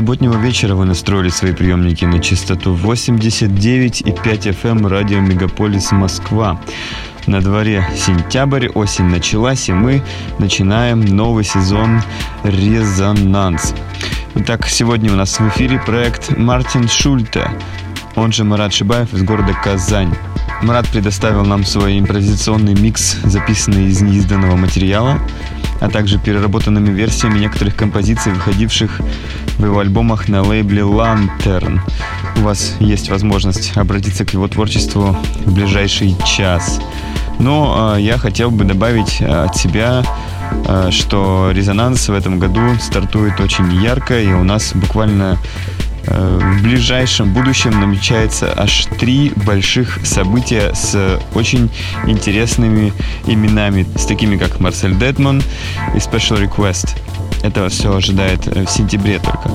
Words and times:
субботнего 0.00 0.38
вечера. 0.38 0.74
Вы 0.74 0.86
настроили 0.86 1.28
свои 1.28 1.52
приемники 1.52 2.06
на 2.06 2.20
частоту 2.20 2.74
89,5 2.74 4.02
FM 4.02 4.88
радио 4.88 5.20
Мегаполис 5.20 5.92
Москва. 5.92 6.58
На 7.26 7.42
дворе 7.42 7.86
сентябрь, 7.94 8.68
осень 8.68 9.04
началась, 9.04 9.68
и 9.68 9.74
мы 9.74 10.02
начинаем 10.38 11.04
новый 11.04 11.44
сезон 11.44 12.00
«Резонанс». 12.44 13.74
Итак, 14.36 14.68
сегодня 14.68 15.12
у 15.12 15.16
нас 15.16 15.38
в 15.38 15.46
эфире 15.50 15.78
проект 15.84 16.34
Мартин 16.34 16.88
Шульте, 16.88 17.50
он 18.16 18.32
же 18.32 18.44
Марат 18.44 18.72
Шибаев 18.72 19.12
из 19.12 19.22
города 19.22 19.52
Казань. 19.52 20.14
Марат 20.62 20.88
предоставил 20.88 21.44
нам 21.44 21.62
свой 21.62 21.98
импровизационный 21.98 22.72
микс, 22.74 23.18
записанный 23.24 23.88
из 23.88 24.00
неизданного 24.00 24.56
материала– 24.56 25.18
а 25.80 25.88
также 25.88 26.18
переработанными 26.18 26.90
версиями 26.90 27.38
некоторых 27.38 27.74
композиций, 27.74 28.32
выходивших 28.32 29.00
в 29.60 29.64
его 29.64 29.78
альбомах 29.78 30.28
на 30.28 30.42
лейбле 30.42 30.82
Lantern. 30.82 31.80
У 32.36 32.40
вас 32.40 32.76
есть 32.80 33.10
возможность 33.10 33.76
обратиться 33.76 34.24
к 34.24 34.32
его 34.32 34.48
творчеству 34.48 35.16
в 35.44 35.52
ближайший 35.52 36.16
час. 36.26 36.80
Но 37.38 37.94
э, 37.96 38.00
я 38.00 38.18
хотел 38.18 38.50
бы 38.50 38.64
добавить 38.64 39.20
э, 39.20 39.26
от 39.26 39.56
себя, 39.56 40.02
э, 40.66 40.90
что 40.90 41.50
резонанс 41.52 42.08
в 42.08 42.12
этом 42.14 42.38
году 42.38 42.60
стартует 42.80 43.40
очень 43.40 43.72
ярко, 43.82 44.18
и 44.20 44.32
у 44.32 44.44
нас 44.44 44.72
буквально 44.74 45.38
Э, 46.06 46.38
в 46.40 46.62
ближайшем 46.62 47.32
будущем 47.32 47.78
намечается 47.78 48.52
аж 48.56 48.86
три 48.98 49.32
больших 49.46 50.00
события 50.04 50.74
с 50.74 51.20
очень 51.34 51.70
интересными 52.06 52.92
именами, 53.26 53.86
с 53.96 54.06
такими 54.06 54.36
как 54.36 54.60
Марсель 54.60 54.96
Детман 54.96 55.42
и 55.94 55.98
Special 55.98 56.42
Request. 56.42 56.96
Это 57.42 57.68
все 57.68 57.94
ожидает 57.94 58.46
э, 58.46 58.64
в 58.64 58.70
сентябре 58.70 59.18
только. 59.18 59.50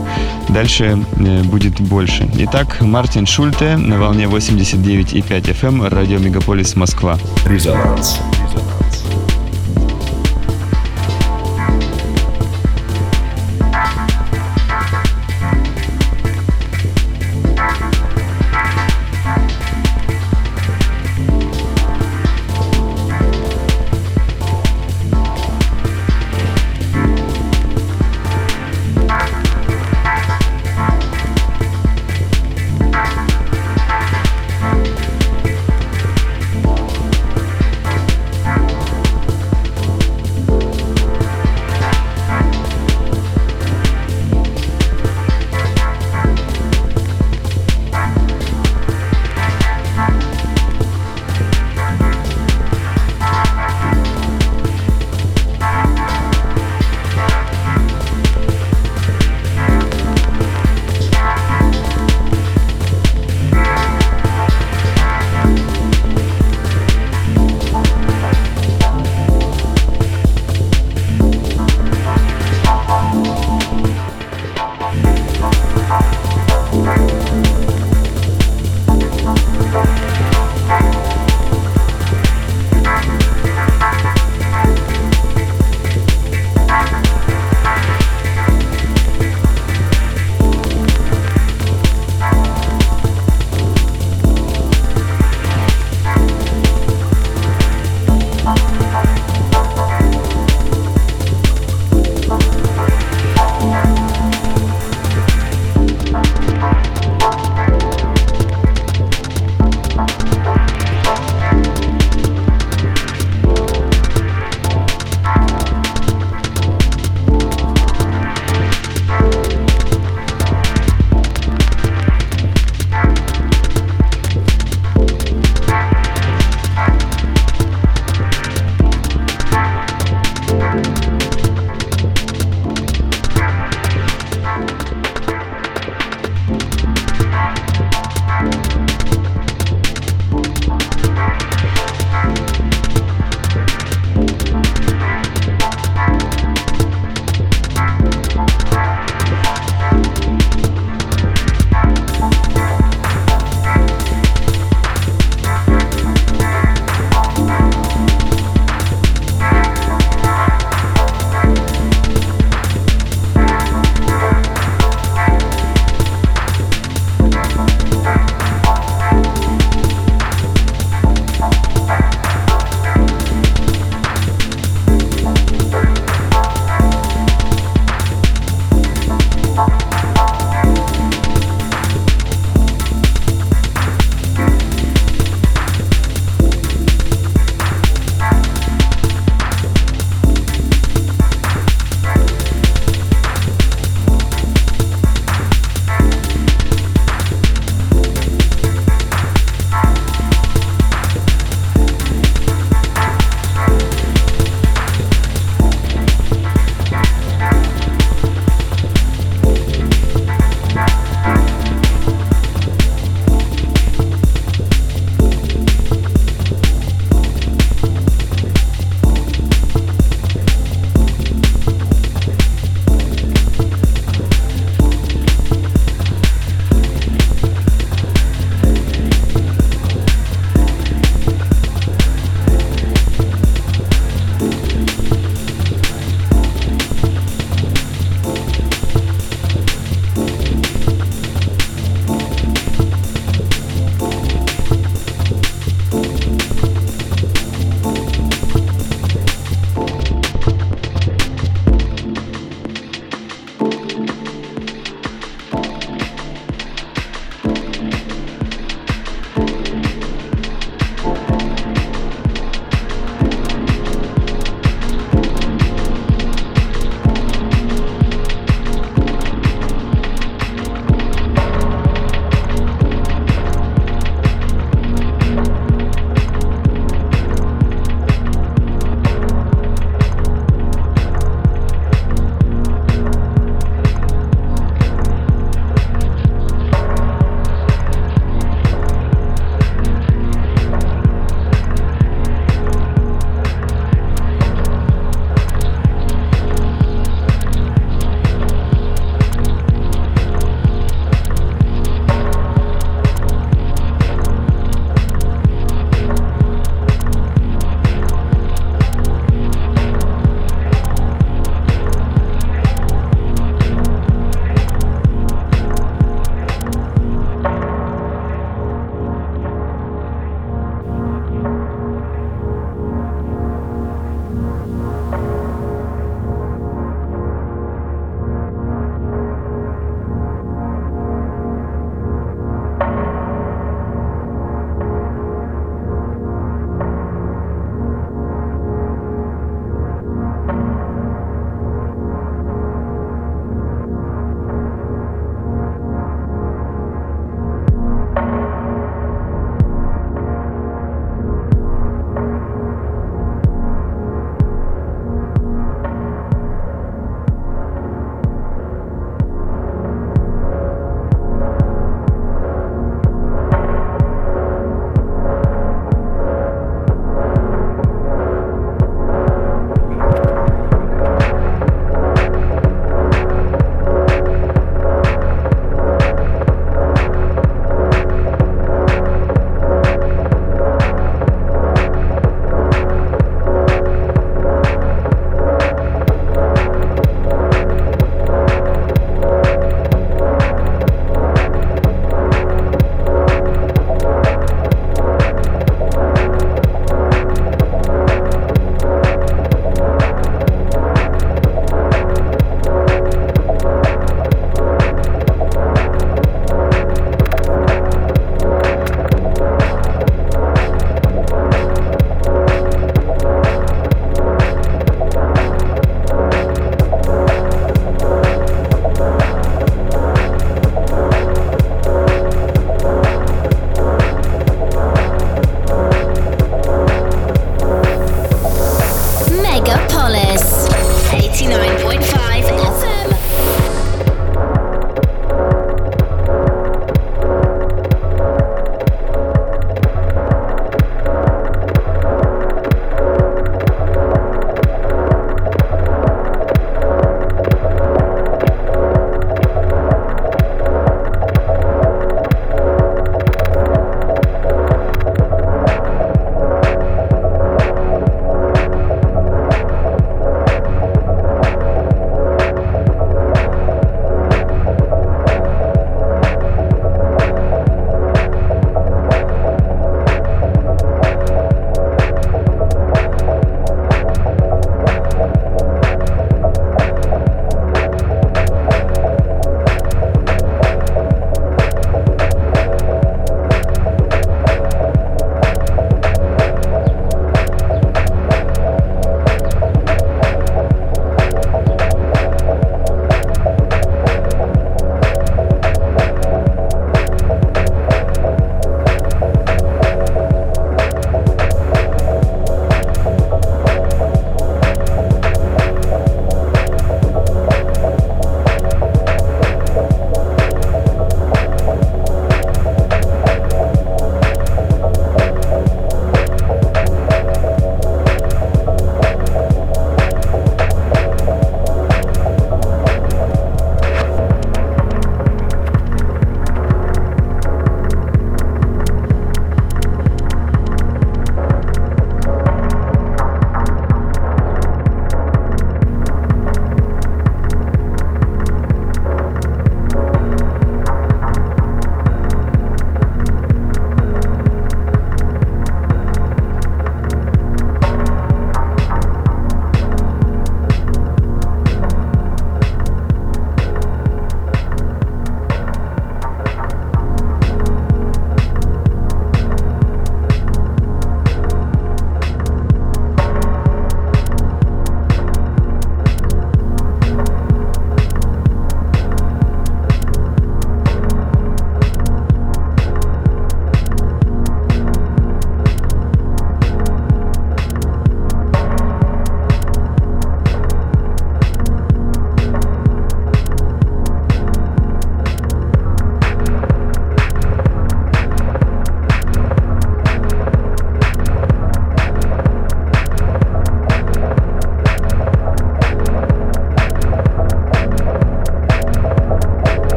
Дальше 0.49 0.97
э, 1.17 1.43
будет 1.43 1.79
больше. 1.81 2.29
Итак, 2.39 2.81
Мартин 2.81 3.25
Шульте 3.25 3.77
на 3.77 3.99
волне 3.99 4.25
89,5 4.25 5.23
FM, 5.27 5.89
радио 5.89 6.19
Мегаполис 6.19 6.75
Москва. 6.75 7.17
Резонанс. 7.45 8.19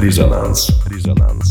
Резонанс. 0.00 0.70
Резонанс. 0.86 1.49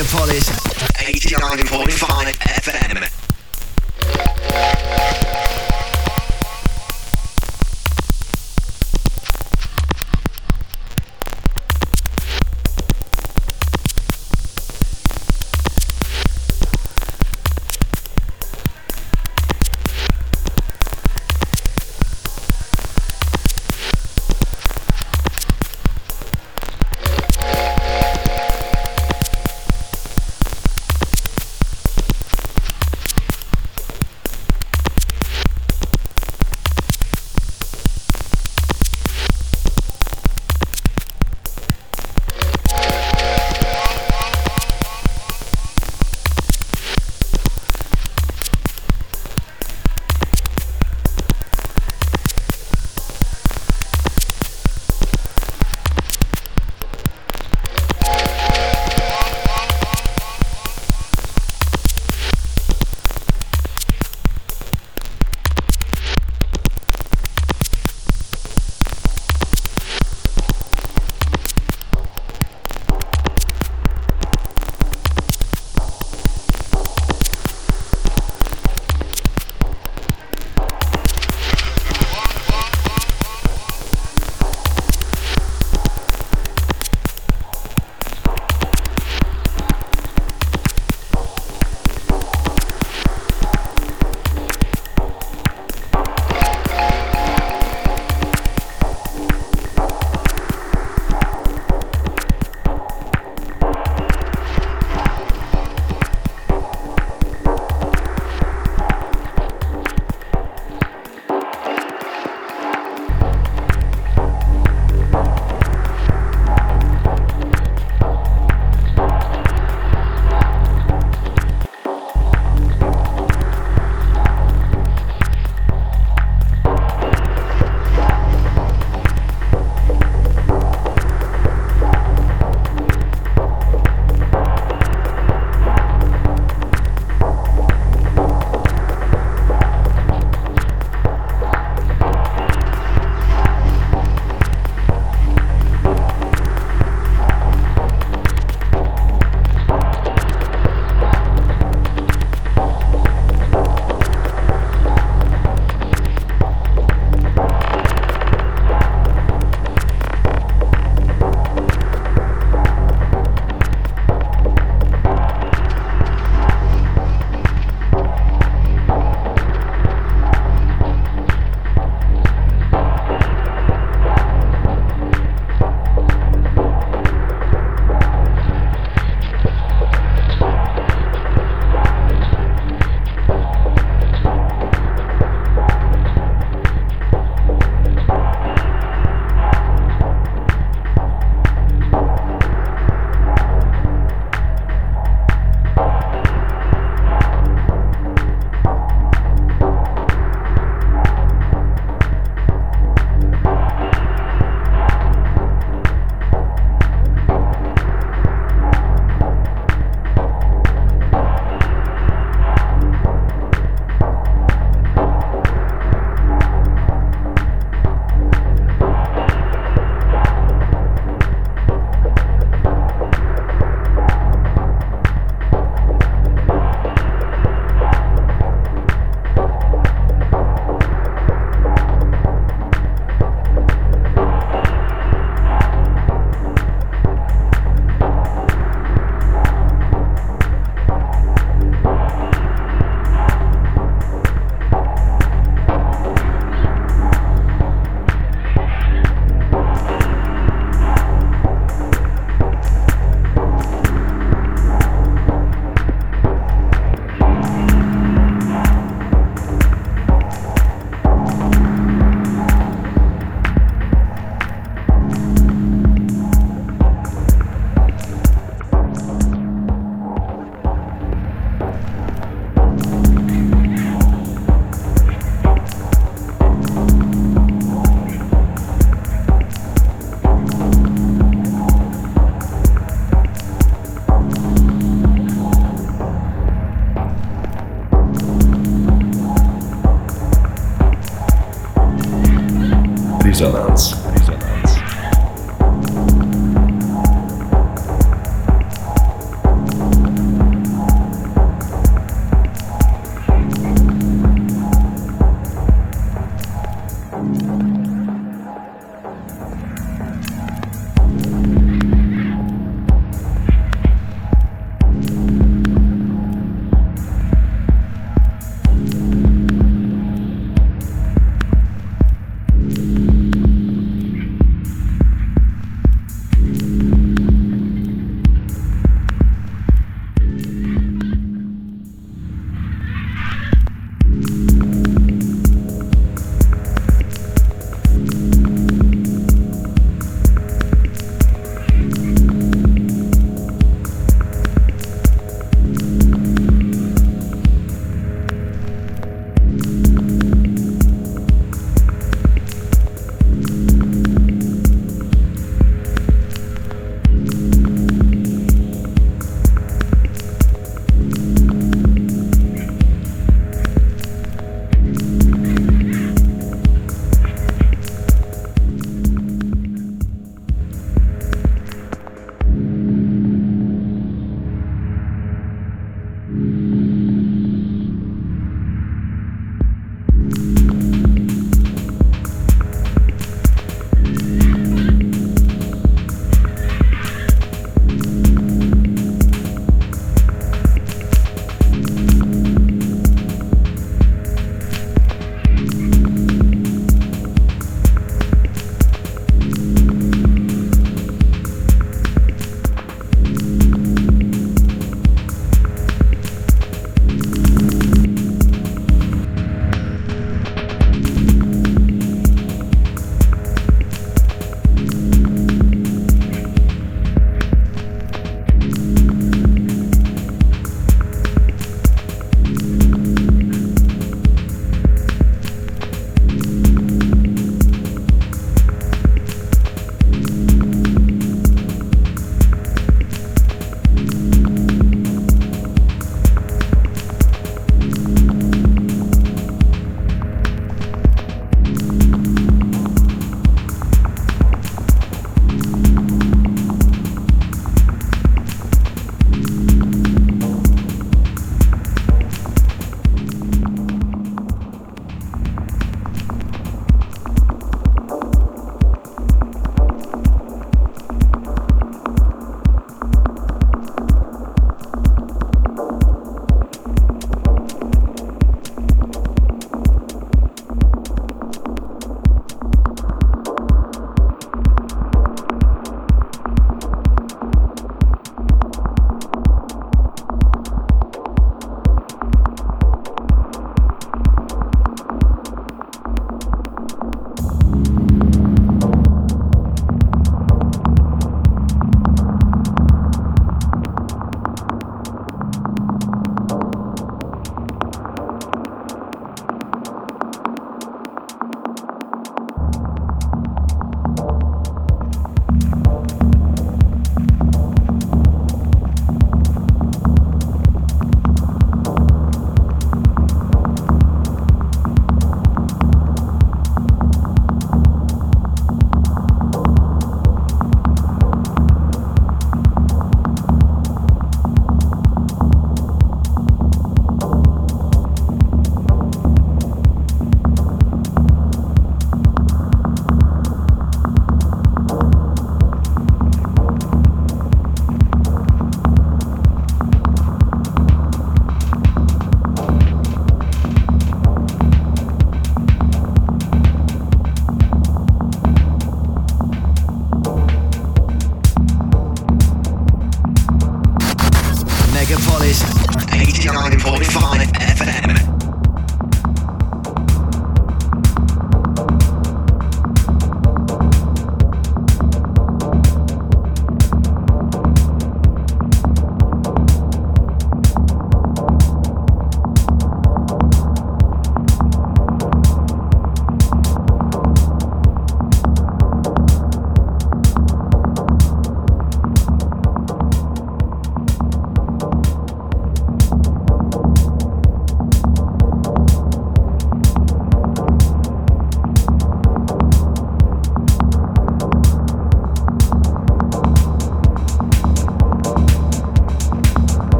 Megapolis 0.00 0.59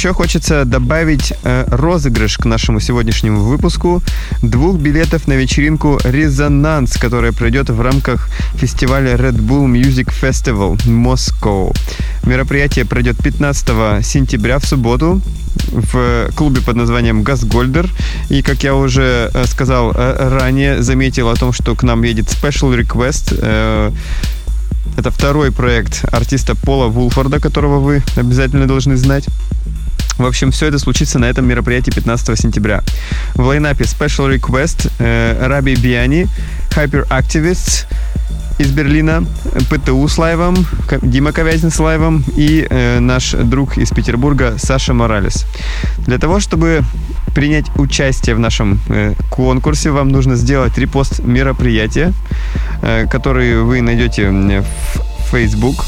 Еще 0.00 0.14
хочется 0.14 0.64
добавить 0.64 1.34
э, 1.42 1.66
розыгрыш 1.68 2.38
к 2.38 2.46
нашему 2.46 2.80
сегодняшнему 2.80 3.42
выпуску 3.42 4.02
двух 4.40 4.78
билетов 4.78 5.28
на 5.28 5.34
вечеринку 5.34 6.00
«Резонанс», 6.02 6.96
которая 6.96 7.32
пройдет 7.32 7.68
в 7.68 7.78
рамках 7.82 8.30
фестиваля 8.54 9.12
Red 9.16 9.36
Bull 9.36 9.70
Music 9.70 10.10
Festival 10.10 10.78
Moscow. 10.86 11.76
Мероприятие 12.24 12.86
пройдет 12.86 13.18
15 13.22 14.02
сентября 14.02 14.58
в 14.58 14.64
субботу 14.64 15.20
в 15.70 16.30
клубе 16.34 16.62
под 16.62 16.76
названием 16.76 17.22
«Газгольдер». 17.22 17.86
И, 18.30 18.40
как 18.40 18.62
я 18.62 18.74
уже 18.74 19.30
э, 19.34 19.44
сказал 19.44 19.92
э, 19.92 20.28
ранее, 20.30 20.82
заметил 20.82 21.28
о 21.28 21.34
том, 21.34 21.52
что 21.52 21.74
к 21.74 21.82
нам 21.82 22.04
едет 22.04 22.24
Special 22.24 22.74
Request 22.74 23.38
э, 23.38 23.90
это 24.96 25.10
второй 25.10 25.52
проект 25.52 26.04
артиста 26.10 26.54
Пола 26.54 26.86
Вулфорда, 26.88 27.38
которого 27.38 27.80
вы 27.80 28.02
обязательно 28.16 28.66
должны 28.66 28.96
знать. 28.96 29.28
В 30.20 30.26
общем, 30.26 30.50
все 30.50 30.66
это 30.66 30.78
случится 30.78 31.18
на 31.18 31.24
этом 31.24 31.48
мероприятии 31.48 31.90
15 31.90 32.38
сентября. 32.38 32.82
В 33.36 33.40
лайнапе 33.40 33.84
Special 33.84 34.36
Request 34.36 34.92
э, 34.98 35.46
Раби 35.46 35.74
Биани, 35.74 36.28
Hyper 36.76 37.08
Activists 37.08 37.86
из 38.58 38.70
Берлина, 38.70 39.24
ПТУ 39.70 40.06
с 40.06 40.18
лайвом, 40.18 40.66
Дима 41.00 41.32
Ковязин 41.32 41.70
с 41.70 41.78
лайвом 41.78 42.22
и 42.36 42.66
э, 42.68 42.98
наш 43.00 43.30
друг 43.30 43.78
из 43.78 43.88
Петербурга 43.92 44.56
Саша 44.58 44.92
Моралес. 44.92 45.46
Для 46.06 46.18
того, 46.18 46.38
чтобы 46.38 46.82
принять 47.34 47.70
участие 47.76 48.36
в 48.36 48.40
нашем 48.40 48.78
э, 48.88 49.14
конкурсе, 49.30 49.90
вам 49.90 50.10
нужно 50.10 50.36
сделать 50.36 50.76
репост 50.76 51.20
мероприятия, 51.20 52.12
э, 52.82 53.06
который 53.06 53.62
вы 53.62 53.80
найдете 53.80 54.28
в 54.30 55.30
Facebook 55.30 55.86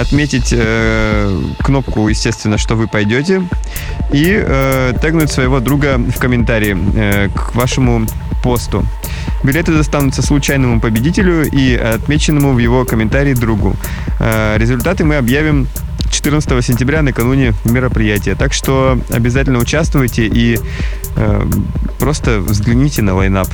отметить 0.00 0.52
э, 0.56 1.40
кнопку, 1.58 2.08
естественно, 2.08 2.58
что 2.58 2.74
вы 2.74 2.86
пойдете, 2.86 3.42
и 4.12 4.26
э, 4.30 4.92
тегнуть 5.02 5.30
своего 5.30 5.60
друга 5.60 5.98
в 5.98 6.18
комментарии 6.18 6.76
э, 6.94 7.28
к 7.28 7.54
вашему 7.54 8.06
посту. 8.42 8.84
Билеты 9.42 9.72
достанутся 9.72 10.22
случайному 10.22 10.80
победителю 10.80 11.48
и 11.48 11.74
отмеченному 11.74 12.52
в 12.52 12.58
его 12.58 12.84
комментарии 12.84 13.34
другу. 13.34 13.76
Э, 14.20 14.56
результаты 14.58 15.04
мы 15.04 15.16
объявим 15.16 15.66
14 16.10 16.64
сентября 16.64 17.02
накануне 17.02 17.52
мероприятия. 17.64 18.34
Так 18.34 18.52
что 18.52 18.98
обязательно 19.10 19.58
участвуйте 19.58 20.26
и 20.26 20.58
э, 21.16 21.46
просто 21.98 22.40
взгляните 22.40 23.02
на 23.02 23.14
лайнап. 23.14 23.48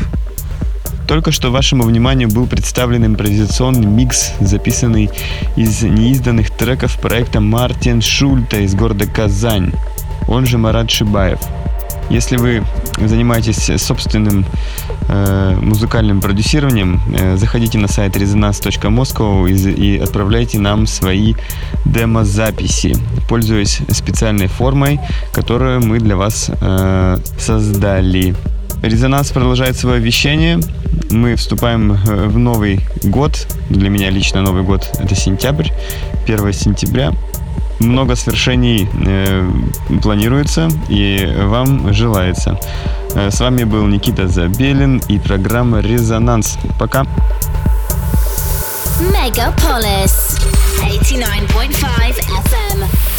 Только 1.06 1.32
что 1.32 1.50
вашему 1.50 1.84
вниманию 1.84 2.28
был 2.28 2.46
представлен 2.46 3.04
импровизационный 3.04 3.86
микс, 3.86 4.32
записанный 4.40 5.10
из 5.56 5.82
неизданных 5.82 6.50
треков 6.50 6.98
проекта 6.98 7.40
Мартин 7.40 8.00
Шульта 8.00 8.60
из 8.60 8.74
города 8.74 9.06
Казань, 9.06 9.72
он 10.28 10.46
же 10.46 10.56
Марат 10.56 10.90
Шибаев. 10.90 11.40
Если 12.10 12.36
вы 12.36 12.62
занимаетесь 12.98 13.70
собственным 13.82 14.44
э, 15.08 15.56
музыкальным 15.60 16.20
продюсированием, 16.20 17.00
э, 17.14 17.36
заходите 17.36 17.78
на 17.78 17.88
сайт 17.88 18.16
resonance.moscow 18.16 19.48
и, 19.48 19.70
и 19.72 19.98
отправляйте 19.98 20.58
нам 20.58 20.86
свои 20.86 21.34
демозаписи, 21.86 22.96
пользуясь 23.28 23.80
специальной 23.90 24.48
формой, 24.48 25.00
которую 25.32 25.80
мы 25.80 25.98
для 25.98 26.16
вас 26.16 26.50
э, 26.60 27.16
создали. 27.38 28.34
Резонанс 28.84 29.30
продолжает 29.30 29.76
свое 29.76 29.98
вещание. 29.98 30.60
Мы 31.10 31.36
вступаем 31.36 31.92
э, 31.92 32.26
в 32.26 32.36
Новый 32.36 32.80
год. 33.02 33.46
Для 33.70 33.88
меня 33.88 34.10
лично 34.10 34.42
Новый 34.42 34.62
год 34.62 34.86
это 34.98 35.14
сентябрь, 35.14 35.68
1 36.26 36.52
сентября. 36.52 37.12
Много 37.78 38.14
свершений 38.14 38.86
э, 39.06 39.50
планируется 40.02 40.68
и 40.90 41.34
вам 41.44 41.94
желается. 41.94 42.60
Э, 43.14 43.30
с 43.30 43.40
вами 43.40 43.64
был 43.64 43.86
Никита 43.86 44.28
Забелин 44.28 45.02
и 45.08 45.18
программа 45.18 45.80
«Резонанс». 45.80 46.58
Пока. 46.78 47.06
Megapolis 49.00 50.38
89.5 50.82 52.20
FM. 52.20 53.13